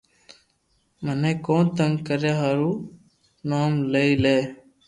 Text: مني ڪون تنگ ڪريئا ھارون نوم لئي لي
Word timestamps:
مني 1.03 1.31
ڪون 1.45 1.63
تنگ 1.77 1.95
ڪريئا 2.07 2.33
ھارون 2.41 2.75
نوم 3.49 3.71
لئي 3.91 4.11
لي 4.23 4.37